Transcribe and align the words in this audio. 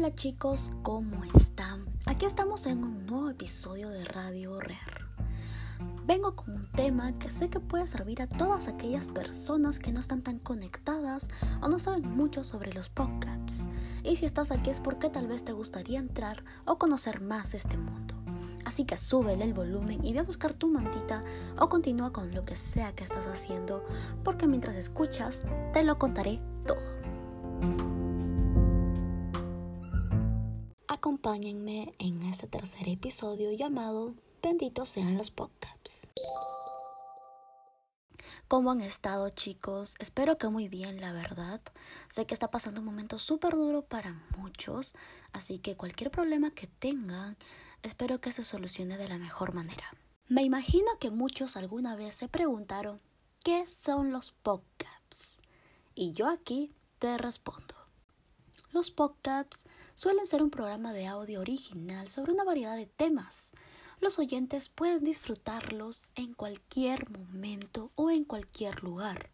Hola 0.00 0.14
chicos, 0.14 0.72
¿cómo 0.82 1.24
están? 1.34 1.84
Aquí 2.06 2.24
estamos 2.24 2.64
en 2.64 2.82
un 2.84 3.04
nuevo 3.04 3.28
episodio 3.28 3.90
de 3.90 4.06
Radio 4.06 4.58
Rare. 4.58 5.04
Vengo 6.06 6.34
con 6.34 6.54
un 6.54 6.72
tema 6.72 7.18
que 7.18 7.30
sé 7.30 7.50
que 7.50 7.60
puede 7.60 7.86
servir 7.86 8.22
a 8.22 8.26
todas 8.26 8.66
aquellas 8.66 9.08
personas 9.08 9.78
que 9.78 9.92
no 9.92 10.00
están 10.00 10.22
tan 10.22 10.38
conectadas 10.38 11.28
o 11.60 11.68
no 11.68 11.78
saben 11.78 12.08
mucho 12.16 12.44
sobre 12.44 12.72
los 12.72 12.88
podcasts. 12.88 13.68
Y 14.02 14.16
si 14.16 14.24
estás 14.24 14.52
aquí 14.52 14.70
es 14.70 14.80
porque 14.80 15.10
tal 15.10 15.26
vez 15.26 15.44
te 15.44 15.52
gustaría 15.52 15.98
entrar 15.98 16.44
o 16.64 16.78
conocer 16.78 17.20
más 17.20 17.52
este 17.52 17.76
mundo. 17.76 18.14
Así 18.64 18.86
que 18.86 18.96
súbele 18.96 19.44
el 19.44 19.52
volumen 19.52 20.02
y 20.02 20.14
ve 20.14 20.20
a 20.20 20.24
buscar 20.24 20.54
tu 20.54 20.68
mantita 20.68 21.24
o 21.58 21.68
continúa 21.68 22.10
con 22.10 22.34
lo 22.34 22.46
que 22.46 22.56
sea 22.56 22.94
que 22.94 23.04
estás 23.04 23.26
haciendo, 23.26 23.84
porque 24.24 24.46
mientras 24.46 24.76
escuchas 24.76 25.42
te 25.74 25.84
lo 25.84 25.98
contaré 25.98 26.40
todo. 26.66 26.99
Acompáñenme 31.30 31.94
en 32.00 32.24
este 32.24 32.48
tercer 32.48 32.88
episodio 32.88 33.52
llamado 33.52 34.14
Benditos 34.42 34.88
sean 34.88 35.16
los 35.16 35.30
podcasts. 35.30 36.08
¿Cómo 38.48 38.72
han 38.72 38.80
estado 38.80 39.28
chicos? 39.30 39.94
Espero 40.00 40.38
que 40.38 40.48
muy 40.48 40.66
bien, 40.66 41.00
la 41.00 41.12
verdad. 41.12 41.60
Sé 42.08 42.26
que 42.26 42.34
está 42.34 42.50
pasando 42.50 42.80
un 42.80 42.86
momento 42.86 43.20
súper 43.20 43.52
duro 43.52 43.82
para 43.82 44.20
muchos, 44.38 44.92
así 45.32 45.60
que 45.60 45.76
cualquier 45.76 46.10
problema 46.10 46.50
que 46.50 46.66
tengan, 46.66 47.36
espero 47.84 48.20
que 48.20 48.32
se 48.32 48.42
solucione 48.42 48.96
de 48.96 49.08
la 49.08 49.18
mejor 49.18 49.54
manera. 49.54 49.84
Me 50.26 50.42
imagino 50.42 50.98
que 50.98 51.12
muchos 51.12 51.56
alguna 51.56 51.94
vez 51.94 52.16
se 52.16 52.26
preguntaron, 52.26 53.00
¿qué 53.44 53.68
son 53.68 54.10
los 54.10 54.32
podcasts? 54.32 55.38
Y 55.94 56.10
yo 56.10 56.28
aquí 56.28 56.74
te 56.98 57.16
respondo. 57.18 57.79
Los 58.72 58.92
podcasts 58.92 59.66
suelen 59.94 60.28
ser 60.28 60.44
un 60.44 60.50
programa 60.50 60.92
de 60.92 61.08
audio 61.08 61.40
original 61.40 62.08
sobre 62.08 62.32
una 62.32 62.44
variedad 62.44 62.76
de 62.76 62.86
temas. 62.86 63.52
Los 64.00 64.20
oyentes 64.20 64.68
pueden 64.68 65.02
disfrutarlos 65.02 66.06
en 66.14 66.34
cualquier 66.34 67.10
momento 67.10 67.90
o 67.96 68.10
en 68.10 68.24
cualquier 68.24 68.84
lugar. 68.84 69.30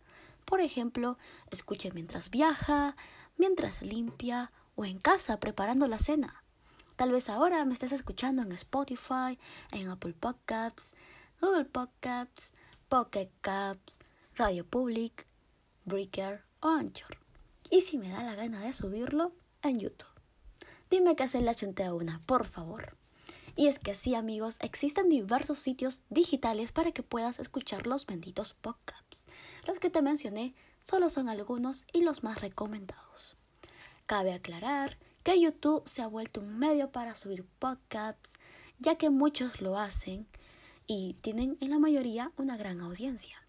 Por 0.46 0.62
ejemplo, 0.62 1.18
escuche 1.50 1.90
mientras 1.92 2.30
viaja, 2.30 2.96
mientras 3.36 3.82
limpia 3.82 4.52
o 4.74 4.86
en 4.86 4.98
casa 4.98 5.38
preparando 5.38 5.86
la 5.86 5.98
cena. 5.98 6.42
Tal 6.96 7.12
vez 7.12 7.28
ahora 7.28 7.62
me 7.66 7.74
estés 7.74 7.92
escuchando 7.92 8.40
en 8.40 8.52
Spotify, 8.52 9.38
en 9.70 9.90
Apple 9.90 10.14
Podcasts, 10.14 10.94
Google 11.42 11.66
Podcasts, 11.66 12.54
Pocket 12.88 13.28
Caps, 13.42 13.98
Radio 14.34 14.64
Public, 14.64 15.26
Breaker 15.84 16.42
o 16.60 16.68
Anchor 16.68 17.25
y 17.70 17.82
si 17.82 17.98
me 17.98 18.10
da 18.10 18.22
la 18.22 18.34
gana 18.34 18.60
de 18.60 18.72
subirlo 18.72 19.32
en 19.62 19.78
YouTube. 19.80 20.08
Dime 20.90 21.16
que 21.16 21.28
se 21.28 21.40
la 21.40 21.52
a 21.52 21.94
una, 21.94 22.20
por 22.26 22.46
favor. 22.46 22.96
Y 23.56 23.68
es 23.68 23.78
que 23.78 23.94
sí, 23.94 24.14
amigos, 24.14 24.56
existen 24.60 25.08
diversos 25.08 25.58
sitios 25.58 26.02
digitales 26.10 26.72
para 26.72 26.92
que 26.92 27.02
puedas 27.02 27.40
escuchar 27.40 27.86
los 27.86 28.04
benditos 28.06 28.54
podcasts. 28.54 29.26
Los 29.66 29.78
que 29.78 29.90
te 29.90 30.02
mencioné 30.02 30.54
solo 30.82 31.08
son 31.08 31.28
algunos 31.28 31.86
y 31.92 32.02
los 32.02 32.22
más 32.22 32.40
recomendados. 32.40 33.36
Cabe 34.04 34.34
aclarar 34.34 34.98
que 35.24 35.40
YouTube 35.40 35.88
se 35.88 36.02
ha 36.02 36.06
vuelto 36.06 36.40
un 36.40 36.58
medio 36.58 36.92
para 36.92 37.16
subir 37.16 37.44
podcasts, 37.58 38.34
ya 38.78 38.96
que 38.96 39.10
muchos 39.10 39.60
lo 39.60 39.78
hacen 39.78 40.28
y 40.86 41.14
tienen 41.22 41.56
en 41.60 41.70
la 41.70 41.78
mayoría 41.78 42.30
una 42.36 42.56
gran 42.56 42.80
audiencia. 42.80 43.45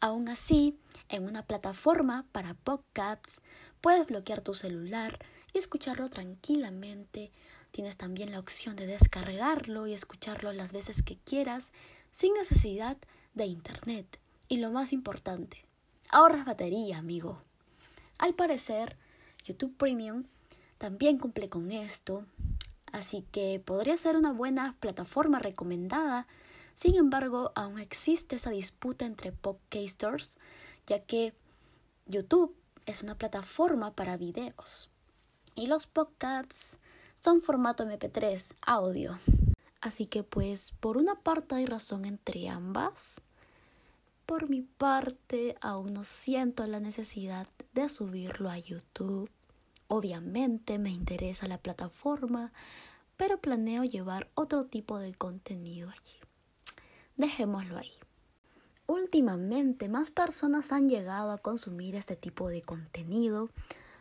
Aún 0.00 0.28
así, 0.28 0.78
en 1.08 1.24
una 1.24 1.42
plataforma 1.42 2.26
para 2.32 2.54
podcasts 2.54 3.40
puedes 3.80 4.06
bloquear 4.06 4.40
tu 4.40 4.54
celular 4.54 5.18
y 5.52 5.58
escucharlo 5.58 6.10
tranquilamente. 6.10 7.30
Tienes 7.70 7.96
también 7.96 8.32
la 8.32 8.38
opción 8.38 8.76
de 8.76 8.86
descargarlo 8.86 9.86
y 9.86 9.94
escucharlo 9.94 10.52
las 10.52 10.72
veces 10.72 11.02
que 11.02 11.16
quieras 11.16 11.72
sin 12.12 12.34
necesidad 12.34 12.96
de 13.34 13.46
internet. 13.46 14.18
Y 14.48 14.58
lo 14.58 14.70
más 14.70 14.92
importante, 14.92 15.64
ahorras 16.10 16.44
batería, 16.44 16.98
amigo. 16.98 17.42
Al 18.18 18.34
parecer, 18.34 18.96
YouTube 19.44 19.76
Premium 19.76 20.24
también 20.78 21.18
cumple 21.18 21.48
con 21.48 21.70
esto, 21.70 22.24
así 22.92 23.24
que 23.30 23.60
podría 23.64 23.96
ser 23.96 24.16
una 24.16 24.32
buena 24.32 24.76
plataforma 24.80 25.38
recomendada 25.38 26.26
sin 26.78 26.94
embargo, 26.94 27.50
aún 27.56 27.80
existe 27.80 28.36
esa 28.36 28.50
disputa 28.50 29.04
entre 29.04 29.32
podcasters, 29.32 30.38
ya 30.86 31.00
que 31.00 31.34
YouTube 32.06 32.54
es 32.86 33.02
una 33.02 33.18
plataforma 33.18 33.96
para 33.96 34.16
videos 34.16 34.88
y 35.56 35.66
los 35.66 35.88
podcasts 35.88 36.78
son 37.18 37.42
formato 37.42 37.82
MP3, 37.84 38.54
audio. 38.62 39.18
Así 39.80 40.06
que 40.06 40.22
pues 40.22 40.70
por 40.70 40.98
una 40.98 41.16
parte 41.16 41.56
hay 41.56 41.66
razón 41.66 42.04
entre 42.04 42.48
ambas. 42.48 43.22
Por 44.24 44.48
mi 44.48 44.62
parte 44.62 45.56
aún 45.60 45.92
no 45.92 46.04
siento 46.04 46.64
la 46.68 46.78
necesidad 46.78 47.48
de 47.74 47.88
subirlo 47.88 48.50
a 48.50 48.58
YouTube. 48.58 49.28
Obviamente 49.88 50.78
me 50.78 50.90
interesa 50.90 51.48
la 51.48 51.58
plataforma, 51.58 52.52
pero 53.16 53.40
planeo 53.40 53.82
llevar 53.82 54.30
otro 54.36 54.62
tipo 54.62 55.00
de 55.00 55.12
contenido 55.12 55.90
allí 55.90 56.17
dejémoslo 57.18 57.76
ahí. 57.76 57.92
Últimamente 58.86 59.90
más 59.90 60.10
personas 60.10 60.72
han 60.72 60.88
llegado 60.88 61.30
a 61.30 61.38
consumir 61.38 61.94
este 61.94 62.16
tipo 62.16 62.48
de 62.48 62.62
contenido, 62.62 63.50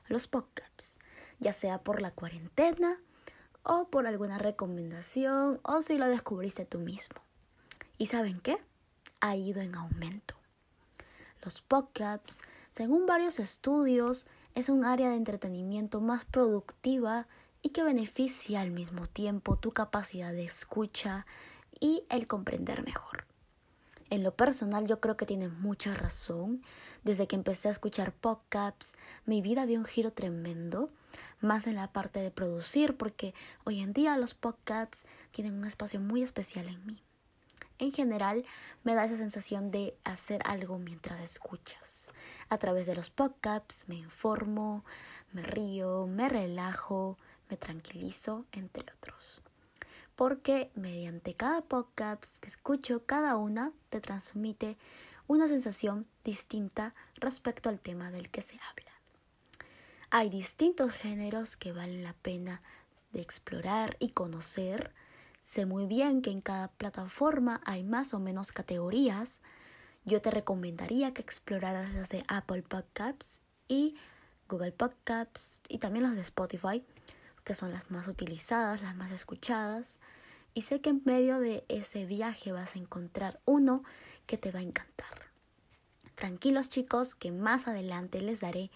los 0.08 0.28
podcasts, 0.28 0.98
ya 1.40 1.52
sea 1.52 1.84
por 1.84 2.02
la 2.02 2.12
cuarentena 2.12 2.98
o 3.64 3.90
por 3.90 4.08
alguna 4.08 4.38
recomendación 4.38 5.60
o 5.64 5.82
si 5.82 5.98
lo 5.98 6.08
descubriste 6.08 6.64
tú 6.64 6.80
mismo. 6.80 7.18
¿Y 7.98 8.06
saben 8.06 8.40
qué? 8.40 8.58
Ha 9.20 9.36
ido 9.36 9.60
en 9.60 9.76
aumento. 9.76 10.36
Los 11.44 11.62
podcasts, 11.62 12.42
según 12.72 13.06
varios 13.06 13.40
estudios, 13.40 14.28
es 14.56 14.70
un 14.70 14.86
área 14.86 15.10
de 15.10 15.18
entretenimiento 15.18 16.00
más 16.00 16.24
productiva 16.24 17.28
y 17.62 17.70
que 17.70 17.84
beneficia 17.84 18.62
al 18.62 18.72
mismo 18.72 19.06
tiempo 19.06 19.58
tu 19.58 19.72
capacidad 19.72 20.32
de 20.32 20.46
escucha 20.46 21.26
y 21.80 22.04
el 22.10 22.28
comprender 22.28 22.84
mejor. 22.84 23.26
En 24.10 24.24
lo 24.24 24.34
personal 24.36 24.88
yo 24.88 25.02
creo 25.02 25.18
que 25.18 25.26
tiene 25.26 25.50
mucha 25.50 25.94
razón. 25.94 26.64
Desde 27.04 27.28
que 27.28 27.36
empecé 27.36 27.68
a 27.68 27.72
escuchar 27.72 28.14
podcasts, 28.14 28.96
mi 29.26 29.42
vida 29.42 29.66
dio 29.66 29.80
un 29.80 29.86
giro 29.86 30.12
tremendo, 30.12 30.90
más 31.42 31.68
en 31.68 31.76
la 31.76 31.92
parte 31.92 32.22
de 32.22 32.32
producir, 32.32 32.96
porque 32.96 33.34
hoy 33.66 33.82
en 33.82 33.92
día 33.92 34.18
los 34.18 34.34
podcasts 34.34 35.06
tienen 35.32 35.56
un 35.56 35.66
espacio 35.66 36.00
muy 36.00 36.24
especial 36.24 36.70
en 36.70 36.86
mí. 36.86 37.04
En 37.80 37.92
general, 37.92 38.46
me 38.84 38.96
da 38.96 39.06
esa 39.06 39.18
sensación 39.18 39.72
de 39.72 39.96
hacer 40.04 40.42
algo 40.46 40.80
mientras 40.80 41.20
escuchas. 41.20 42.12
A 42.50 42.58
través 42.58 42.86
de 42.86 42.96
los 42.96 43.10
podcasts 43.10 43.88
me 43.88 43.96
informo, 43.96 44.84
me 45.34 45.44
río, 45.44 46.08
me 46.08 46.30
relajo, 46.30 47.18
me 47.50 47.58
tranquilizo, 47.58 48.46
entre 48.52 48.86
otros 48.94 49.42
porque 50.18 50.72
mediante 50.74 51.36
cada 51.36 51.62
podcast 51.62 52.40
que 52.40 52.48
escucho, 52.48 53.06
cada 53.06 53.38
una 53.38 53.72
te 53.92 54.02
transmite 54.02 54.76
una 55.28 55.48
sensación 55.48 56.08
distinta 56.26 56.96
respecto 57.18 57.70
al 57.70 57.80
tema 57.80 58.10
del 58.10 58.30
que 58.30 58.42
se 58.42 58.56
habla. 58.56 58.92
Hay 60.10 60.32
distintos 60.32 60.92
géneros 60.92 61.56
que 61.56 61.72
valen 61.72 62.04
la 62.04 62.14
pena 62.14 62.64
de 63.12 63.22
explorar 63.22 63.96
y 64.00 64.10
conocer. 64.10 64.92
Sé 65.44 65.68
muy 65.68 65.86
bien 65.86 66.24
que 66.24 66.32
en 66.32 66.42
cada 66.42 66.70
plataforma 66.70 67.62
hay 67.64 67.84
más 67.84 68.16
o 68.16 68.20
menos 68.20 68.52
categorías. 68.52 69.40
Yo 70.04 70.20
te 70.20 70.32
recomendaría 70.32 71.14
que 71.14 71.22
exploraras 71.22 71.94
las 71.94 72.10
de 72.10 72.24
Apple 72.28 72.64
Podcasts 72.64 73.40
y 73.68 73.96
Google 74.50 74.72
Podcasts 74.72 75.62
y 75.70 75.78
también 75.78 76.06
las 76.06 76.16
de 76.16 76.22
Spotify 76.22 76.84
que 77.48 77.54
son 77.54 77.72
las 77.72 77.90
más 77.90 78.10
utilizadas, 78.10 78.82
las 78.82 78.94
más 78.98 79.10
escuchadas. 79.10 80.02
Y 80.58 80.64
sé 80.64 80.82
que 80.82 80.90
en 80.90 81.04
medio 81.06 81.40
de 81.40 81.64
ese 81.68 82.08
viaje 82.08 82.52
vas 82.52 82.74
a 82.76 82.80
encontrar 82.80 83.40
uno 83.46 83.84
que 84.26 84.40
te 84.40 84.50
va 84.52 84.58
a 84.58 84.64
encantar. 84.64 85.28
Tranquilos 86.16 86.68
chicos, 86.70 87.14
que 87.14 87.32
más 87.32 87.68
adelante 87.68 88.22
les 88.22 88.40
daré, 88.40 88.72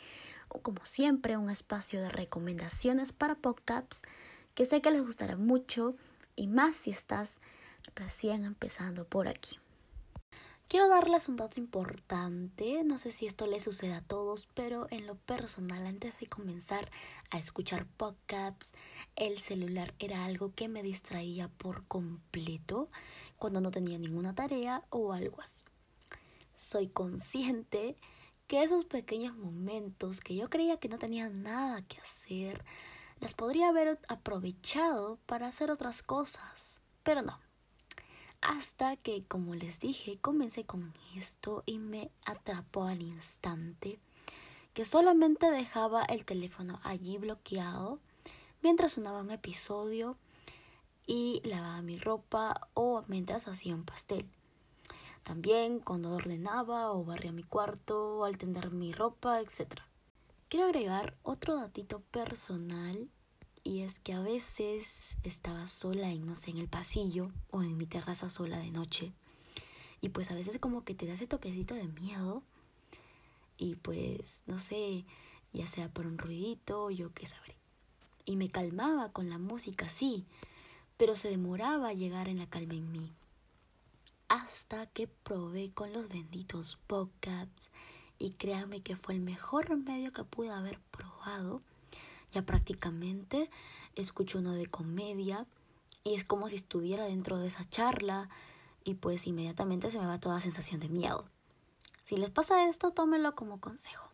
como 0.62 0.86
siempre, 0.86 1.38
un 1.38 1.50
espacio 1.50 2.00
de 2.00 2.10
recomendaciones 2.10 3.14
para 3.14 3.34
podcasts 3.34 4.04
que 4.54 4.68
sé 4.68 4.84
que 4.84 4.92
les 4.92 5.02
gustará 5.02 5.38
mucho 5.38 5.96
y 6.36 6.46
más 6.46 6.76
si 6.76 6.92
estás 6.92 7.40
recién 7.96 8.46
empezando 8.46 9.08
por 9.08 9.28
aquí. 9.28 9.58
Quiero 10.72 10.88
darles 10.88 11.28
un 11.28 11.36
dato 11.36 11.60
importante, 11.60 12.82
no 12.86 12.98
sé 12.98 13.12
si 13.12 13.26
esto 13.26 13.46
les 13.46 13.62
sucede 13.62 13.92
a 13.92 14.00
todos, 14.00 14.48
pero 14.54 14.88
en 14.90 15.06
lo 15.06 15.16
personal, 15.16 15.86
antes 15.86 16.18
de 16.18 16.28
comenzar 16.28 16.90
a 17.30 17.38
escuchar 17.38 17.86
podcasts, 17.86 18.72
el 19.18 19.40
celular 19.40 19.94
era 20.00 20.24
algo 20.24 20.54
que 20.56 20.70
me 20.70 20.82
distraía 20.82 21.50
por 21.50 21.86
completo 21.88 22.90
cuando 23.38 23.60
no 23.60 23.70
tenía 23.70 24.00
ninguna 24.00 24.34
tarea 24.34 24.86
o 24.92 25.12
algo 25.12 25.42
así. 25.42 25.66
Soy 26.56 26.88
consciente 26.88 27.98
que 28.48 28.64
esos 28.64 28.86
pequeños 28.86 29.36
momentos 29.36 30.22
que 30.22 30.38
yo 30.38 30.50
creía 30.50 30.80
que 30.80 30.88
no 30.88 30.98
tenía 30.98 31.28
nada 31.28 31.82
que 31.82 32.00
hacer, 32.00 32.64
las 33.20 33.34
podría 33.34 33.68
haber 33.68 34.00
aprovechado 34.08 35.20
para 35.26 35.48
hacer 35.48 35.70
otras 35.70 36.02
cosas, 36.02 36.80
pero 37.04 37.24
no. 37.24 37.51
Hasta 38.42 38.96
que, 38.98 39.24
como 39.24 39.54
les 39.54 39.80
dije, 39.80 40.18
comencé 40.20 40.66
con 40.66 40.94
esto 41.16 41.62
y 41.68 41.78
me 41.78 42.10
atrapó 42.26 42.86
al 42.86 43.04
instante, 43.04 44.00
que 44.74 44.84
solamente 44.84 45.52
dejaba 45.52 46.04
el 46.04 46.26
teléfono 46.26 46.80
allí 46.84 47.20
bloqueado 47.20 48.00
mientras 48.64 48.94
sonaba 48.94 49.22
un 49.22 49.30
episodio 49.30 50.18
y 51.06 51.42
lavaba 51.44 51.84
mi 51.84 52.00
ropa 52.00 52.68
o 52.74 53.04
mientras 53.08 53.48
hacía 53.48 53.76
un 53.76 53.86
pastel. 53.86 54.28
También 55.22 55.80
cuando 55.80 56.12
ordenaba 56.12 56.92
o 56.94 57.04
barría 57.04 57.32
mi 57.32 57.44
cuarto 57.44 58.18
o 58.18 58.26
al 58.26 58.40
tender 58.40 58.72
mi 58.72 58.92
ropa, 58.92 59.40
etc. 59.40 59.82
Quiero 60.50 60.66
agregar 60.66 61.16
otro 61.22 61.56
datito 61.58 62.00
personal 62.00 63.08
y 63.64 63.82
es 63.82 64.00
que 64.00 64.14
a 64.14 64.22
veces 64.22 65.18
estaba 65.24 65.68
sola 65.68 66.10
en, 66.10 66.26
no 66.26 66.36
sé, 66.36 66.52
en 66.52 66.58
el 66.58 66.68
pasillo 66.68 67.32
o 67.52 67.62
en 67.62 67.78
mi 67.78 67.86
terraza 67.86 68.30
sola 68.30 68.58
de 68.58 68.72
noche. 68.72 69.14
Y 70.02 70.10
pues 70.10 70.32
a 70.32 70.36
veces 70.36 70.58
como 70.58 70.84
que 70.84 70.96
te 70.96 71.06
da 71.06 71.14
ese 71.14 71.28
toquecito 71.28 71.76
de 71.76 71.88
miedo. 71.88 72.42
Y 73.58 73.76
pues, 73.76 74.42
no 74.48 74.58
sé, 74.58 75.06
ya 75.54 75.68
sea 75.68 75.90
por 75.90 76.08
un 76.08 76.18
ruidito, 76.18 76.90
yo 76.90 77.14
qué 77.14 77.28
sabré. 77.28 77.56
Y 78.26 78.36
me 78.36 78.50
calmaba 78.50 79.12
con 79.12 79.30
la 79.30 79.38
música, 79.38 79.88
sí, 79.90 80.26
pero 80.98 81.16
se 81.16 81.30
demoraba 81.30 81.90
a 81.90 81.94
llegar 81.94 82.28
en 82.30 82.40
la 82.40 82.50
calma 82.50 82.74
en 82.74 82.92
mí. 82.92 83.14
Hasta 84.28 84.88
que 84.88 85.08
probé 85.08 85.72
con 85.72 85.94
los 85.94 86.10
benditos 86.10 86.80
podcasts 86.88 87.70
y 88.18 88.32
créanme 88.32 88.82
que 88.82 88.96
fue 88.96 89.14
el 89.14 89.22
mejor 89.22 89.70
remedio 89.70 90.14
que 90.14 90.24
pude 90.24 90.50
haber 90.50 90.80
probado 90.90 91.62
ya 92.32 92.44
prácticamente 92.44 93.50
escucho 93.96 94.40
uno 94.40 94.54
de 94.54 94.68
comedia 94.68 95.46
y 96.04 96.16
es 96.16 96.24
como 96.24 96.50
si 96.50 96.56
estuviera 96.56 97.06
dentro 97.06 97.38
de 97.38 97.48
esa 97.48 97.70
charla 97.70 98.30
y 98.84 98.96
pues 98.96 99.28
inmediatamente 99.28 99.92
se 99.92 100.00
me 100.00 100.08
va 100.08 100.20
toda 100.20 100.42
sensación 100.42 100.80
de 100.80 100.90
miedo. 100.90 101.26
Si 102.06 102.18
les 102.18 102.30
pasa 102.30 102.68
esto, 102.68 102.92
tómelo 102.92 103.36
como 103.36 103.60
consejo. 103.60 104.12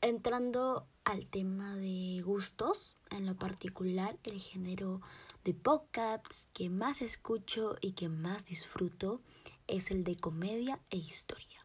Entrando 0.00 0.86
al 1.04 1.26
tema 1.26 1.74
de 1.74 2.22
gustos, 2.24 2.96
en 3.10 3.26
lo 3.26 3.36
particular 3.36 4.18
el 4.24 4.40
género 4.40 5.00
de 5.44 5.54
podcasts 5.54 6.46
que 6.52 6.70
más 6.70 7.00
escucho 7.00 7.76
y 7.80 7.92
que 7.92 8.08
más 8.08 8.44
disfruto 8.44 9.22
es 9.66 9.90
el 9.90 10.04
de 10.04 10.16
comedia 10.16 10.80
e 10.90 10.98
historia. 10.98 11.64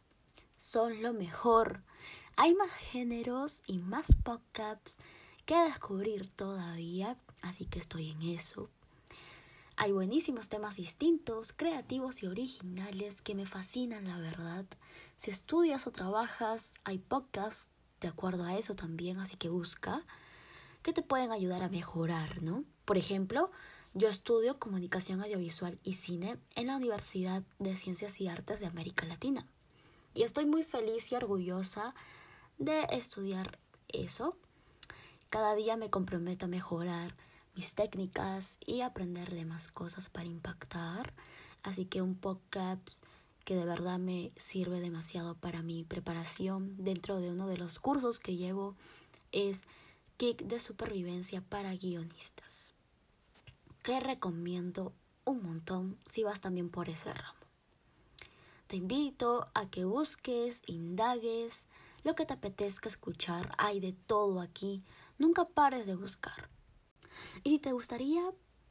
Son 0.58 1.02
lo 1.02 1.14
mejor. 1.14 1.84
Hay 2.36 2.56
más 2.56 2.72
géneros 2.72 3.62
y 3.68 3.80
más 3.80 4.16
podcasts 4.24 4.98
que 5.46 5.56
descubrir 5.56 6.30
todavía, 6.30 7.18
así 7.42 7.66
que 7.66 7.80
estoy 7.80 8.12
en 8.12 8.22
eso. 8.22 8.70
Hay 9.76 9.92
buenísimos 9.92 10.50
temas 10.50 10.76
distintos, 10.76 11.52
creativos 11.52 12.22
y 12.22 12.28
originales 12.28 13.22
que 13.22 13.34
me 13.34 13.46
fascinan, 13.46 14.08
la 14.08 14.20
verdad. 14.20 14.66
Si 15.18 15.32
estudias 15.32 15.88
o 15.88 15.92
trabajas, 15.92 16.76
hay 16.84 17.00
podcasts 17.00 17.70
de 18.00 18.08
acuerdo 18.08 18.44
a 18.44 18.56
eso 18.56 18.76
también, 18.76 19.20
así 19.20 19.36
que 19.36 19.50
busca, 19.50 20.06
que 20.84 20.94
te 20.94 21.02
pueden 21.02 21.32
ayudar 21.32 21.64
a 21.64 21.70
mejorar, 21.70 22.44
¿no? 22.44 22.64
Por 22.86 22.98
ejemplo, 22.98 23.50
yo 23.94 24.10
estudio 24.10 24.60
comunicación 24.60 25.22
audiovisual 25.22 25.80
y 25.84 25.96
cine 25.96 26.38
en 26.56 26.68
la 26.68 26.78
Universidad 26.78 27.44
de 27.60 27.76
Ciencias 27.76 28.22
y 28.22 28.28
Artes 28.28 28.60
de 28.60 28.68
América 28.68 29.06
Latina. 29.06 29.48
Y 30.14 30.24
estoy 30.24 30.46
muy 30.46 30.64
feliz 30.64 31.12
y 31.12 31.16
orgullosa 31.16 31.96
de 32.60 32.84
estudiar 32.92 33.58
eso 33.88 34.38
cada 35.34 35.56
día 35.56 35.78
me 35.78 35.90
comprometo 35.90 36.46
a 36.46 36.48
mejorar 36.48 37.16
mis 37.56 37.74
técnicas 37.74 38.60
y 38.68 38.82
aprender 38.82 39.32
de 39.32 39.46
más 39.46 39.68
cosas 39.68 40.08
para 40.08 40.28
impactar. 40.28 41.12
Así 41.64 41.86
que 41.86 42.04
un 42.04 42.14
podcast 42.14 43.04
que 43.44 43.56
de 43.56 43.66
verdad 43.66 43.98
me 43.98 44.32
sirve 44.36 44.80
demasiado 44.80 45.34
para 45.34 45.64
mi 45.64 45.86
preparación 45.86 46.76
dentro 46.78 47.20
de 47.20 47.32
uno 47.32 47.48
de 47.48 47.58
los 47.58 47.80
cursos 47.80 48.20
que 48.20 48.36
llevo 48.36 48.76
es 49.32 49.64
Kick 50.18 50.44
de 50.44 50.60
Supervivencia 50.60 51.42
para 51.42 51.74
Guionistas, 51.74 52.70
que 53.82 54.00
recomiendo 54.00 54.94
un 55.26 55.42
montón 55.42 55.98
si 56.06 56.24
vas 56.24 56.42
también 56.42 56.70
por 56.70 56.90
ese 56.90 57.12
ramo. 57.12 57.40
Te 58.68 58.76
invito 58.76 59.48
a 59.56 59.68
que 59.68 59.84
busques, 59.84 60.62
indagues, 60.68 61.66
lo 62.04 62.14
que 62.14 62.28
te 62.28 62.34
apetezca 62.34 62.88
escuchar, 62.88 63.50
hay 63.58 63.80
de 63.80 63.94
todo 63.94 64.42
aquí 64.42 64.84
Nunca 65.18 65.46
pares 65.46 65.86
de 65.86 65.96
buscar. 65.96 66.50
Y 67.44 67.52
si 67.52 67.60
te 67.60 67.72
gustaría 67.72 68.24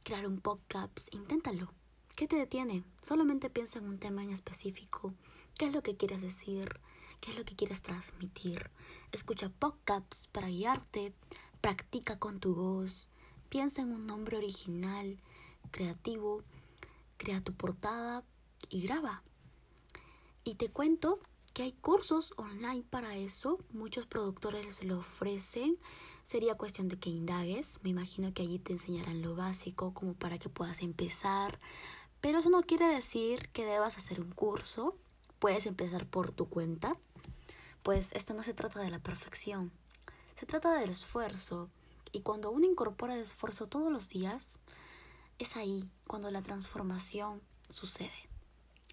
crear 0.03 0.27
un 0.27 0.41
podcast, 0.41 1.13
inténtalo. 1.13 1.73
¿Qué 2.15 2.27
te 2.27 2.35
detiene? 2.35 2.83
Solamente 3.01 3.49
piensa 3.49 3.79
en 3.79 3.85
un 3.85 3.97
tema 3.97 4.23
en 4.23 4.31
específico. 4.31 5.13
¿Qué 5.57 5.65
es 5.65 5.73
lo 5.73 5.81
que 5.81 5.97
quieres 5.97 6.21
decir? 6.21 6.79
¿Qué 7.21 7.31
es 7.31 7.37
lo 7.37 7.45
que 7.45 7.55
quieres 7.55 7.81
transmitir? 7.81 8.69
Escucha 9.11 9.49
podcasts 9.49 10.27
para 10.27 10.49
guiarte. 10.49 11.13
Practica 11.61 12.19
con 12.19 12.39
tu 12.39 12.53
voz. 12.53 13.09
Piensa 13.49 13.81
en 13.81 13.91
un 13.91 14.05
nombre 14.05 14.37
original, 14.37 15.19
creativo. 15.71 16.43
Crea 17.17 17.41
tu 17.41 17.53
portada 17.53 18.23
y 18.69 18.81
graba. 18.81 19.23
Y 20.43 20.55
te 20.55 20.69
cuento 20.69 21.19
que 21.53 21.63
hay 21.63 21.71
cursos 21.71 22.33
online 22.37 22.83
para 22.89 23.15
eso. 23.15 23.59
Muchos 23.71 24.07
productores 24.07 24.83
lo 24.83 24.99
ofrecen. 24.99 25.77
Sería 26.23 26.55
cuestión 26.55 26.87
de 26.87 26.97
que 26.97 27.09
indagues. 27.09 27.79
Me 27.83 27.89
imagino 27.89 28.33
que 28.33 28.43
allí 28.43 28.59
te 28.59 28.73
enseñarán 28.73 29.21
lo 29.21 29.35
básico 29.35 29.93
como 29.93 30.13
para 30.13 30.37
que 30.37 30.49
puedas 30.49 30.81
empezar. 30.81 31.59
Pero 32.21 32.39
eso 32.39 32.49
no 32.49 32.63
quiere 32.63 32.87
decir 32.87 33.49
que 33.49 33.65
debas 33.65 33.97
hacer 33.97 34.21
un 34.21 34.31
curso. 34.31 34.95
Puedes 35.39 35.65
empezar 35.65 36.07
por 36.07 36.31
tu 36.31 36.47
cuenta. 36.47 36.95
Pues 37.83 38.13
esto 38.13 38.33
no 38.33 38.43
se 38.43 38.53
trata 38.53 38.79
de 38.79 38.89
la 38.89 38.99
perfección. 38.99 39.71
Se 40.39 40.45
trata 40.45 40.73
del 40.79 40.89
esfuerzo. 40.89 41.69
Y 42.13 42.21
cuando 42.21 42.51
uno 42.51 42.65
incorpora 42.65 43.15
el 43.15 43.21
esfuerzo 43.21 43.67
todos 43.67 43.91
los 43.91 44.07
días, 44.07 44.59
es 45.39 45.57
ahí 45.57 45.89
cuando 46.07 46.31
la 46.31 46.41
transformación 46.41 47.41
sucede. 47.69 48.29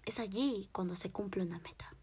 Es 0.05 0.19
allí 0.19 0.67
cuando 0.71 0.95
se 0.95 1.11
cumple 1.11 1.43
una 1.43 1.59
meta. 1.59 1.93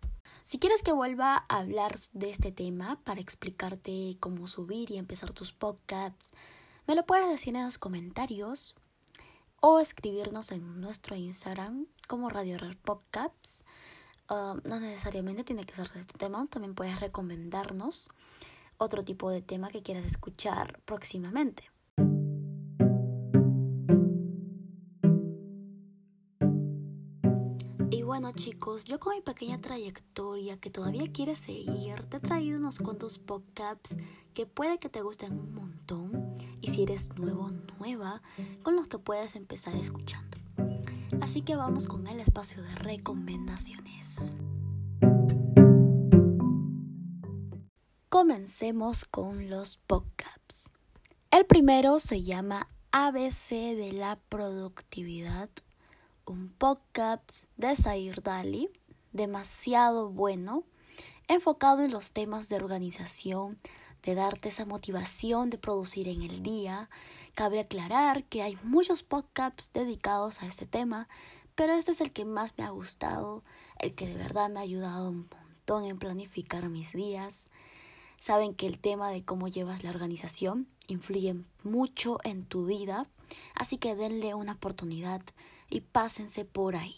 Si 0.49 0.59
quieres 0.59 0.81
que 0.83 0.93
vuelva 0.93 1.45
a 1.47 1.59
hablar 1.59 1.97
de 2.15 2.31
este 2.31 2.53
tema 2.53 2.99
para 3.05 3.21
explicarte 3.21 4.17
cómo 4.19 4.47
subir 4.47 4.91
y 4.91 4.97
empezar 4.97 5.35
tus 5.35 5.53
podcasts, 5.53 6.33
me 6.87 6.95
lo 6.95 7.05
puedes 7.05 7.29
decir 7.29 7.55
en 7.55 7.67
los 7.67 7.77
comentarios 7.77 8.75
o 9.61 9.79
escribirnos 9.79 10.51
en 10.51 10.81
nuestro 10.81 11.17
Instagram 11.17 11.85
como 12.07 12.31
Radio 12.31 12.57
Podcasts. 12.83 13.67
Ah, 14.31 14.57
no 14.65 14.81
necesariamente 14.81 15.45
tiene 15.45 15.65
que 15.65 15.75
ser 15.75 15.93
de 15.93 16.01
este 16.01 16.17
tema, 16.17 16.47
también 16.47 16.75
puedes 16.75 16.99
recomendarnos 16.99 18.09
otro 18.79 19.05
tipo 19.05 19.29
de 19.29 19.43
tema 19.43 19.69
que 19.69 19.83
quieras 19.83 20.07
escuchar 20.07 20.81
próximamente. 20.87 21.71
Bueno 28.21 28.37
chicos, 28.37 28.83
yo 28.83 28.99
con 28.99 29.15
mi 29.15 29.21
pequeña 29.21 29.61
trayectoria 29.61 30.57
que 30.57 30.71
todavía 30.71 31.05
quieres 31.13 31.39
seguir, 31.39 32.03
te 32.09 32.17
he 32.17 32.21
traído 32.21 32.59
unos 32.59 32.81
cuantos 32.81 33.21
podcasts 33.21 33.97
que 34.35 34.45
puede 34.45 34.81
que 34.81 34.89
te 34.89 35.03
gusten 35.03 35.39
un 35.39 35.55
montón 35.55 36.35
y 36.61 36.69
si 36.69 36.83
eres 36.83 37.17
nuevo 37.17 37.53
nueva, 37.79 38.21
con 38.65 38.75
los 38.75 38.89
que 38.89 38.99
puedes 38.99 39.37
empezar 39.37 39.77
escuchando. 39.77 40.37
Así 41.21 41.43
que 41.43 41.55
vamos 41.55 41.87
con 41.87 42.09
el 42.09 42.19
espacio 42.19 42.61
de 42.61 42.75
recomendaciones. 42.75 44.35
Comencemos 48.09 49.05
con 49.05 49.49
los 49.49 49.77
podcasts. 49.77 50.73
El 51.31 51.47
primero 51.47 52.01
se 52.01 52.23
llama 52.23 52.67
ABC 52.91 53.51
de 53.77 53.93
la 53.93 54.19
productividad 54.29 55.51
un 56.29 56.51
podcast 56.51 57.45
de 57.57 57.75
Zair 57.75 58.23
Dali, 58.23 58.69
demasiado 59.13 60.11
bueno, 60.11 60.65
enfocado 61.27 61.83
en 61.83 61.91
los 61.91 62.11
temas 62.11 62.49
de 62.49 62.57
organización, 62.57 63.59
de 64.03 64.15
darte 64.15 64.51
esa 64.51 64.67
motivación 64.67 65.49
de 65.49 65.57
producir 65.57 66.07
en 66.07 66.23
el 66.23 66.43
día. 66.43 66.91
Cabe 67.35 67.61
aclarar 67.61 68.25
que 68.25 68.43
hay 68.43 68.59
muchos 68.63 69.03
podcasts 69.03 69.71
dedicados 69.73 70.43
a 70.43 70.47
este 70.47 70.67
tema, 70.67 71.09
pero 71.55 71.73
este 71.73 71.93
es 71.93 72.01
el 72.03 72.13
que 72.13 72.27
más 72.27 72.53
me 72.59 72.65
ha 72.65 72.71
gustado, 72.71 73.43
el 73.79 73.95
que 73.95 74.07
de 74.07 74.15
verdad 74.15 74.51
me 74.51 74.61
ha 74.61 74.63
ayudado 74.63 75.09
un 75.09 75.29
montón 75.31 75.87
en 75.87 75.99
planificar 75.99 76.69
mis 76.69 76.93
días. 76.93 77.47
Saben 78.21 78.55
que 78.55 78.67
el 78.67 78.79
tema 78.79 79.11
de 79.11 79.25
cómo 79.25 79.49
llevas 79.49 79.83
la 79.83 79.91
organización 79.91 80.69
influye 80.89 81.37
mucho 81.63 82.19
en 82.23 82.45
tu 82.45 82.67
vida, 82.67 83.07
así 83.55 83.79
que 83.79 83.95
denle 83.95 84.35
una 84.35 84.53
oportunidad 84.53 85.23
y 85.71 85.81
pásense 85.81 86.45
por 86.45 86.77
ahí. 86.77 86.97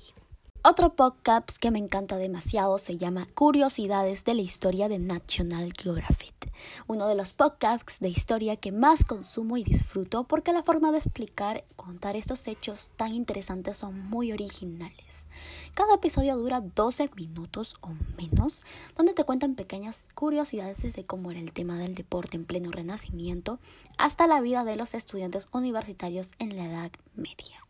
Otro 0.63 0.95
podcast 0.95 1.57
que 1.57 1.71
me 1.71 1.79
encanta 1.79 2.19
demasiado 2.19 2.77
se 2.77 2.99
llama 2.99 3.27
Curiosidades 3.35 4.27
de 4.27 4.35
la 4.35 4.43
historia 4.43 4.91
de 4.91 4.99
National 4.99 5.73
Geographic. 5.73 6.53
Uno 6.87 7.09
de 7.09 7.15
los 7.15 7.33
podcasts 7.33 7.99
de 8.01 8.11
historia 8.11 8.57
que 8.57 8.71
más 8.71 9.07
consumo 9.07 9.57
y 9.57 9.65
disfruto 9.65 10.25
porque 10.25 10.53
la 10.53 10.63
forma 10.63 10.93
de 10.93 10.99
explicar 10.99 11.65
contar 11.77 12.15
estos 12.15 12.47
hechos 12.47 12.91
tan 12.97 13.15
interesantes 13.15 13.79
son 13.79 14.11
muy 14.11 14.33
originales. 14.33 15.29
Cada 15.73 15.95
episodio 15.95 16.37
dura 16.37 16.61
12 16.61 17.09
minutos 17.17 17.77
o 17.81 17.95
menos, 18.19 18.63
donde 18.97 19.15
te 19.15 19.25
cuentan 19.25 19.55
pequeñas 19.55 20.09
curiosidades 20.15 20.83
desde 20.83 21.07
cómo 21.07 21.31
era 21.31 21.41
el 21.41 21.53
tema 21.53 21.79
del 21.79 21.95
deporte 21.95 22.37
en 22.37 22.45
pleno 22.45 22.71
renacimiento 22.71 23.61
hasta 23.97 24.27
la 24.27 24.43
vida 24.43 24.65
de 24.65 24.77
los 24.77 24.93
estudiantes 24.93 25.49
universitarios 25.53 26.33
en 26.39 26.55
la 26.55 26.67
Edad 26.67 26.91
Media 27.15 27.65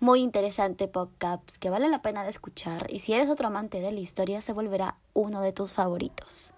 muy 0.00 0.20
interesante 0.20 0.88
podcast 0.88 1.58
que 1.58 1.68
vale 1.68 1.90
la 1.90 2.00
pena 2.00 2.24
de 2.24 2.30
escuchar 2.30 2.86
y 2.88 3.00
si 3.00 3.12
eres 3.12 3.28
otro 3.28 3.48
amante 3.48 3.80
de 3.80 3.92
la 3.92 4.00
historia 4.00 4.40
se 4.40 4.54
volverá 4.54 4.96
uno 5.12 5.42
de 5.42 5.52
tus 5.52 5.74
favoritos. 5.74 6.54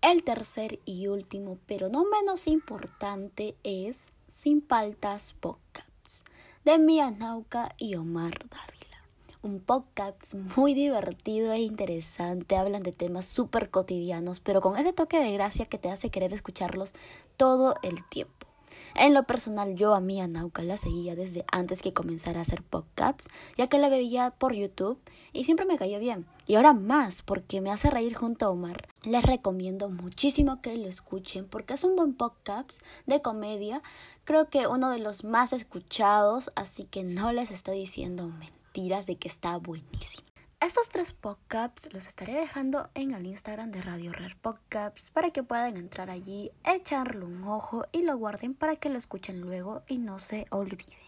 El 0.00 0.22
tercer 0.22 0.78
y 0.84 1.08
último, 1.08 1.58
pero 1.66 1.88
no 1.88 2.04
menos 2.04 2.46
importante, 2.46 3.56
es 3.64 4.08
Sin 4.28 4.60
Paltas 4.60 5.34
Podcasts 5.40 6.24
de 6.64 6.78
Mia 6.78 7.10
Nauca 7.10 7.74
y 7.78 7.96
Omar 7.96 8.38
Dávila. 8.48 9.02
Un 9.42 9.58
podcast 9.58 10.34
muy 10.56 10.74
divertido 10.74 11.52
e 11.52 11.58
interesante, 11.58 12.56
hablan 12.56 12.82
de 12.82 12.92
temas 12.92 13.24
súper 13.24 13.70
cotidianos, 13.70 14.38
pero 14.38 14.60
con 14.60 14.76
ese 14.76 14.92
toque 14.92 15.18
de 15.18 15.32
gracia 15.32 15.66
que 15.66 15.78
te 15.78 15.90
hace 15.90 16.10
querer 16.10 16.32
escucharlos 16.32 16.94
todo 17.36 17.74
el 17.82 18.08
tiempo. 18.08 18.47
En 18.94 19.14
lo 19.14 19.24
personal, 19.24 19.74
yo 19.74 19.94
a 19.94 20.00
mí 20.00 20.20
a 20.20 20.26
Nauca 20.26 20.62
la 20.62 20.76
seguía 20.76 21.14
desde 21.14 21.44
antes 21.50 21.82
que 21.82 21.92
comenzara 21.92 22.38
a 22.38 22.42
hacer 22.42 22.62
podcasts, 22.62 23.28
ya 23.56 23.68
que 23.68 23.78
la 23.78 23.88
veía 23.88 24.30
por 24.30 24.54
YouTube 24.54 24.98
y 25.32 25.44
siempre 25.44 25.66
me 25.66 25.78
cayó 25.78 25.98
bien. 25.98 26.26
Y 26.46 26.54
ahora 26.54 26.72
más, 26.72 27.22
porque 27.22 27.60
me 27.60 27.70
hace 27.70 27.90
reír 27.90 28.14
junto 28.14 28.46
a 28.46 28.50
Omar. 28.50 28.88
Les 29.02 29.22
recomiendo 29.22 29.88
muchísimo 29.88 30.60
que 30.60 30.76
lo 30.76 30.88
escuchen 30.88 31.46
porque 31.46 31.74
es 31.74 31.84
un 31.84 31.96
buen 31.96 32.14
podcast 32.14 32.82
de 33.06 33.20
comedia. 33.22 33.82
Creo 34.24 34.48
que 34.48 34.66
uno 34.66 34.90
de 34.90 34.98
los 34.98 35.24
más 35.24 35.52
escuchados, 35.52 36.50
así 36.56 36.84
que 36.84 37.04
no 37.04 37.32
les 37.32 37.50
estoy 37.50 37.78
diciendo 37.78 38.28
mentiras 38.28 39.06
de 39.06 39.16
que 39.16 39.28
está 39.28 39.56
buenísimo. 39.56 40.27
Estos 40.60 40.88
tres 40.88 41.12
podcasts 41.12 41.88
los 41.92 42.08
estaré 42.08 42.32
dejando 42.32 42.90
en 42.94 43.14
el 43.14 43.28
Instagram 43.28 43.70
de 43.70 43.80
Radio 43.80 44.12
Rare 44.12 44.36
Podcasts 44.40 45.12
para 45.12 45.30
que 45.30 45.44
puedan 45.44 45.76
entrar 45.76 46.10
allí, 46.10 46.50
echarle 46.64 47.24
un 47.24 47.44
ojo 47.44 47.84
y 47.92 48.02
lo 48.02 48.18
guarden 48.18 48.54
para 48.54 48.74
que 48.74 48.88
lo 48.88 48.98
escuchen 48.98 49.40
luego 49.40 49.82
y 49.86 49.98
no 49.98 50.18
se 50.18 50.48
olviden. 50.50 50.98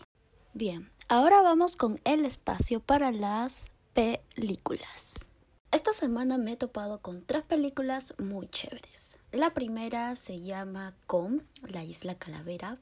Bien, 0.54 0.92
ahora 1.08 1.42
vamos 1.42 1.74
con 1.74 2.00
el 2.04 2.24
espacio 2.24 2.78
para 2.78 3.10
las 3.10 3.72
películas. 3.92 5.26
Esta 5.72 5.92
semana 5.92 6.38
me 6.38 6.52
he 6.52 6.56
topado 6.56 7.00
con 7.00 7.24
tres 7.24 7.42
películas 7.42 8.14
muy 8.18 8.46
chéveres. 8.48 9.18
La 9.32 9.52
primera 9.52 10.14
se 10.14 10.40
llama 10.40 10.94
Com, 11.08 11.40
la 11.62 11.82
isla 11.82 12.14
calavera, 12.14 12.78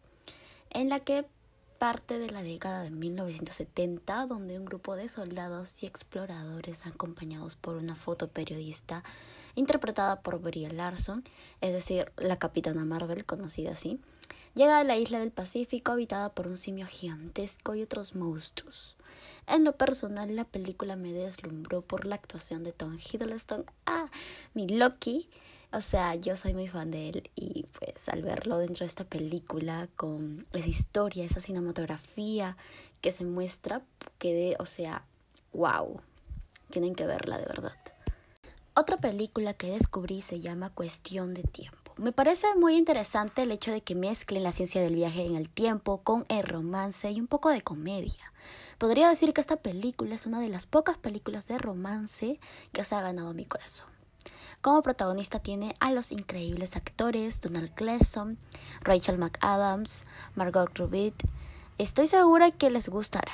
en 0.68 0.90
la 0.90 1.00
que 1.00 1.24
parte 1.78 2.18
de 2.18 2.30
la 2.30 2.42
década 2.42 2.82
de 2.82 2.90
1970, 2.90 4.26
donde 4.26 4.58
un 4.58 4.64
grupo 4.64 4.96
de 4.96 5.08
soldados 5.08 5.82
y 5.82 5.86
exploradores 5.86 6.86
acompañados 6.86 7.56
por 7.56 7.76
una 7.76 7.94
fotoperiodista 7.94 9.04
interpretada 9.54 10.20
por 10.20 10.40
Brie 10.40 10.70
Larson, 10.70 11.24
es 11.60 11.72
decir, 11.72 12.12
la 12.16 12.36
Capitana 12.36 12.84
Marvel 12.84 13.24
conocida 13.24 13.72
así, 13.72 14.00
llega 14.54 14.78
a 14.78 14.84
la 14.84 14.96
isla 14.96 15.20
del 15.20 15.30
Pacífico 15.30 15.92
habitada 15.92 16.34
por 16.34 16.48
un 16.48 16.56
simio 16.56 16.86
gigantesco 16.86 17.74
y 17.74 17.82
otros 17.82 18.14
monstruos. 18.14 18.96
En 19.46 19.64
lo 19.64 19.76
personal, 19.76 20.34
la 20.34 20.44
película 20.44 20.96
me 20.96 21.12
deslumbró 21.12 21.82
por 21.82 22.04
la 22.04 22.16
actuación 22.16 22.64
de 22.64 22.72
Tom 22.72 22.98
Hiddleston, 22.98 23.64
ah, 23.86 24.10
mi 24.52 24.68
Loki, 24.68 25.28
o 25.72 25.80
sea, 25.80 26.14
yo 26.14 26.34
soy 26.34 26.54
muy 26.54 26.68
fan 26.68 26.90
de 26.90 27.10
él 27.10 27.30
y 27.34 27.66
pues 27.78 28.08
al 28.08 28.22
verlo 28.22 28.58
dentro 28.58 28.84
de 28.84 28.86
esta 28.86 29.04
película 29.04 29.88
con 29.96 30.46
esa 30.52 30.68
historia, 30.68 31.24
esa 31.24 31.40
cinematografía 31.40 32.56
que 33.00 33.12
se 33.12 33.24
muestra, 33.24 33.82
quedé, 34.18 34.56
o 34.58 34.66
sea, 34.66 35.04
wow, 35.52 36.00
tienen 36.70 36.94
que 36.94 37.06
verla 37.06 37.38
de 37.38 37.44
verdad. 37.44 37.76
Otra 38.74 38.96
película 38.96 39.54
que 39.54 39.70
descubrí 39.70 40.22
se 40.22 40.40
llama 40.40 40.70
Cuestión 40.70 41.34
de 41.34 41.42
Tiempo. 41.42 41.92
Me 41.96 42.12
parece 42.12 42.46
muy 42.54 42.76
interesante 42.76 43.42
el 43.42 43.50
hecho 43.50 43.72
de 43.72 43.80
que 43.80 43.96
mezclen 43.96 44.44
la 44.44 44.52
ciencia 44.52 44.80
del 44.80 44.94
viaje 44.94 45.26
en 45.26 45.34
el 45.34 45.50
tiempo 45.50 46.02
con 46.02 46.24
el 46.28 46.44
romance 46.44 47.10
y 47.10 47.20
un 47.20 47.26
poco 47.26 47.50
de 47.50 47.60
comedia. 47.60 48.32
Podría 48.78 49.08
decir 49.08 49.34
que 49.34 49.40
esta 49.40 49.56
película 49.56 50.14
es 50.14 50.24
una 50.24 50.40
de 50.40 50.48
las 50.48 50.66
pocas 50.66 50.96
películas 50.96 51.48
de 51.48 51.58
romance 51.58 52.38
que 52.72 52.84
se 52.84 52.94
ha 52.94 53.02
ganado 53.02 53.34
mi 53.34 53.44
corazón. 53.44 53.97
Como 54.60 54.82
protagonista 54.82 55.38
tiene 55.38 55.76
a 55.80 55.90
los 55.92 56.12
increíbles 56.12 56.76
actores 56.76 57.40
Donald 57.40 57.72
Gleason, 57.76 58.38
Rachel 58.82 59.18
McAdams, 59.18 60.04
Margot 60.34 60.76
Robbie. 60.76 61.14
Estoy 61.78 62.06
segura 62.06 62.50
que 62.50 62.70
les 62.70 62.88
gustará. 62.88 63.32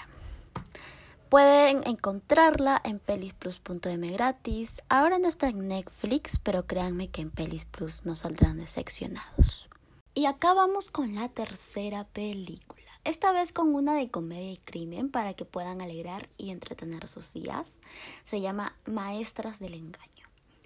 Pueden 1.29 1.83
encontrarla 1.87 2.81
en 2.85 3.01
pelisplus.m 3.01 4.11
gratis. 4.13 4.83
Ahora 4.89 5.19
no 5.19 5.29
está 5.29 5.49
en 5.49 5.67
Netflix, 5.67 6.39
pero 6.39 6.67
créanme 6.67 7.09
que 7.09 7.23
en 7.23 7.31
Pelis 7.31 7.65
Plus 7.65 8.05
no 8.05 8.15
saldrán 8.15 8.59
decepcionados. 8.59 9.69
Y 10.15 10.27
acá 10.27 10.55
vamos 10.55 10.91
con 10.91 11.17
la 11.17 11.29
tercera 11.29 12.05
película. 12.05 12.85
Esta 13.03 13.33
vez 13.33 13.53
con 13.53 13.75
una 13.75 13.95
de 13.97 14.11
comedia 14.11 14.53
y 14.53 14.59
crimen 14.59 15.11
para 15.11 15.35
que 15.35 15.45
puedan 15.45 15.83
alegrar 15.83 16.29
y 16.39 16.51
entretener 16.51 17.09
sus 17.09 17.33
días. 17.33 17.81
Se 18.25 18.41
llama 18.41 18.77
Maestras 18.87 19.59
del 19.59 19.75
Engaño. 19.75 20.14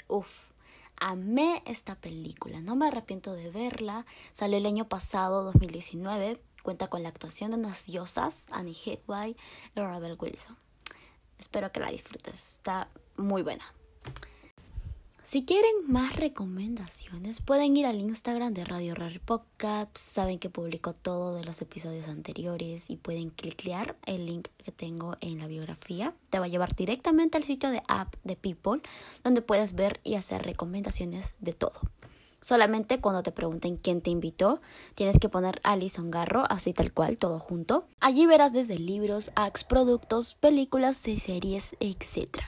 Uf, 0.09 0.49
amé 0.97 1.63
esta 1.67 1.95
película, 1.95 2.61
no 2.61 2.77
me 2.77 2.89
arrepiento 2.89 3.35
de 3.35 3.51
verla. 3.51 4.07
Salió 4.33 4.57
el 4.57 4.67
año 4.67 4.89
pasado, 4.89 5.45
2019. 5.45 6.43
Cuenta 6.63 6.89
con 6.89 7.03
la 7.03 7.09
actuación 7.09 7.51
de 7.51 7.59
unas 7.59 7.85
diosas, 7.85 8.47
Annie 8.51 8.75
Hathaway 8.75 9.37
y 9.77 9.81
Rebel 9.81 10.17
Wilson. 10.19 10.57
Espero 11.39 11.71
que 11.71 11.81
la 11.81 11.91
disfrutes, 11.91 12.55
está 12.55 12.89
muy 13.17 13.43
buena. 13.43 13.65
Si 15.29 15.45
quieren 15.45 15.73
más 15.87 16.17
recomendaciones, 16.17 17.43
pueden 17.43 17.77
ir 17.77 17.85
al 17.85 18.01
Instagram 18.01 18.55
de 18.55 18.65
Radio 18.65 18.95
Rare 18.95 19.21
Podcasts. 19.21 20.01
Saben 20.01 20.39
que 20.39 20.49
publico 20.49 20.95
todo 20.95 21.35
de 21.35 21.45
los 21.45 21.61
episodios 21.61 22.09
anteriores 22.09 22.89
y 22.89 22.97
pueden 22.97 23.29
cliquear 23.29 23.99
el 24.07 24.25
link 24.25 24.49
que 24.57 24.73
tengo 24.73 25.19
en 25.21 25.39
la 25.39 25.47
biografía. 25.47 26.15
Te 26.31 26.39
va 26.39 26.47
a 26.47 26.49
llevar 26.49 26.75
directamente 26.75 27.37
al 27.37 27.45
sitio 27.45 27.69
de 27.69 27.83
app 27.89 28.15
de 28.25 28.37
People, 28.37 28.81
donde 29.23 29.43
puedes 29.43 29.75
ver 29.75 30.01
y 30.03 30.15
hacer 30.15 30.47
recomendaciones 30.47 31.35
de 31.41 31.53
todo. 31.53 31.79
Solamente 32.41 33.03
cuando 33.03 33.23
te 33.23 33.31
pregunten 33.31 33.77
quién 33.77 34.01
te 34.01 34.09
invitó, 34.09 34.63
tienes 34.95 35.19
que 35.19 35.29
poner 35.29 35.61
Alison 35.63 36.11
Garro, 36.11 36.45
así 36.49 36.73
tal 36.73 36.91
cual, 36.95 37.19
todo 37.19 37.39
junto. 37.39 37.87
Allí 38.01 38.25
verás 38.25 38.55
desde 38.55 38.79
libros, 38.79 39.31
apps, 39.35 39.65
productos, 39.65 40.37
películas, 40.37 40.97
series, 40.97 41.77
etc. 41.81 42.39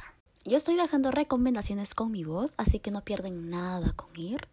Yo 0.45 0.57
estoy 0.57 0.77
dejando 0.77 1.11
recomendaciones 1.11 1.95
con 1.95 2.11
mi 2.11 2.25
voz, 2.25 2.55
así 2.57 2.79
que 2.79 2.91
no 2.91 3.05
pierden 3.05 3.51
nada 3.51 3.93
con 3.93 4.09
ir. 4.19 4.49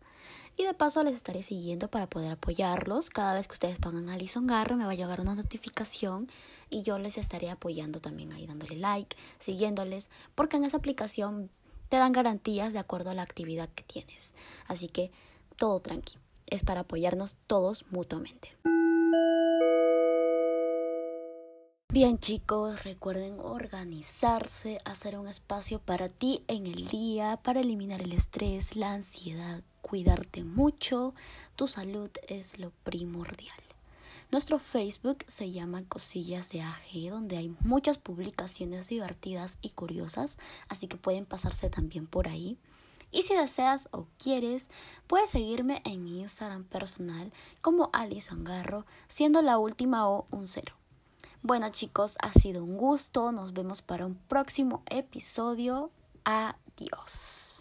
Y 0.58 0.64
de 0.66 0.74
paso 0.74 1.02
les 1.04 1.16
estaré 1.16 1.44
siguiendo 1.44 1.88
para 1.88 2.08
poder 2.08 2.32
apoyarlos. 2.32 3.10
Cada 3.10 3.34
vez 3.34 3.48
que 3.48 3.54
ustedes 3.54 3.80
pongan 3.80 4.10
Alison 4.10 4.48
Garro 4.48 4.76
me 4.76 4.84
va 4.84 4.92
a 4.92 4.96
llegar 4.96 5.22
una 5.22 5.36
notificación 5.36 6.30
y 6.70 6.82
yo 6.82 7.00
les 7.00 7.18
estaré 7.18 7.50
apoyando 7.50 8.02
también 8.02 8.34
ahí 8.34 8.46
dándole 8.46 8.76
like, 8.76 9.16
siguiéndoles, 9.40 10.10
porque 10.36 10.58
en 10.58 10.66
esa 10.66 10.78
aplicación 10.78 11.50
te 11.88 11.98
dan 11.98 12.12
garantías 12.12 12.74
de 12.74 12.80
acuerdo 12.80 13.12
a 13.12 13.14
la 13.14 13.22
actividad 13.22 13.70
que 13.70 13.84
tienes. 13.84 14.36
Así 14.68 14.90
que 14.90 15.12
todo 15.56 15.80
tranqui. 15.80 16.18
Es 16.48 16.64
para 16.64 16.82
apoyarnos 16.82 17.38
todos 17.48 17.86
mutuamente. 17.92 18.50
Bien 21.98 22.20
chicos, 22.20 22.84
recuerden 22.84 23.40
organizarse, 23.40 24.78
hacer 24.86 25.18
un 25.18 25.28
espacio 25.28 25.80
para 25.80 26.10
ti 26.10 26.44
en 26.48 26.68
el 26.68 26.86
día, 26.86 27.40
para 27.42 27.62
eliminar 27.62 28.02
el 28.02 28.14
estrés, 28.14 28.76
la 28.76 28.94
ansiedad, 28.94 29.64
cuidarte 29.82 30.44
mucho, 30.44 31.16
tu 31.56 31.68
salud 31.68 32.12
es 32.28 32.60
lo 32.60 32.70
primordial. 32.84 33.58
Nuestro 34.30 34.60
Facebook 34.60 35.26
se 35.26 35.50
llama 35.50 35.86
Cosillas 35.90 36.52
de 36.52 36.62
AG, 36.62 37.10
donde 37.10 37.38
hay 37.38 37.56
muchas 37.62 37.98
publicaciones 37.98 38.90
divertidas 38.90 39.58
y 39.64 39.72
curiosas, 39.72 40.38
así 40.70 40.88
que 40.88 40.98
pueden 40.98 41.26
pasarse 41.26 41.72
también 41.72 42.06
por 42.06 42.28
ahí. 42.28 42.60
Y 43.12 43.24
si 43.24 43.36
deseas 43.36 43.90
o 43.92 44.06
quieres, 44.24 44.70
puedes 45.08 45.32
seguirme 45.32 45.82
en 45.84 46.04
mi 46.04 46.22
Instagram 46.22 46.64
personal 46.64 47.34
como 47.64 47.90
Alison 47.92 48.44
Garro, 48.44 48.86
siendo 49.08 49.42
la 49.42 49.58
última 49.58 50.08
O 50.08 50.28
un 50.30 50.46
cero. 50.46 50.76
Bueno 51.44 51.70
chicos, 51.70 52.18
ha 52.22 52.34
sido 52.34 52.64
un 52.64 52.78
gusto. 52.78 53.32
Nos 53.32 53.54
vemos 53.54 53.82
para 53.82 54.06
un 54.06 54.16
próximo 54.16 54.84
episodio. 54.90 55.92
Adiós. 56.24 57.57